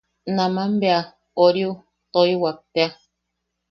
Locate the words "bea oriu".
0.81-1.71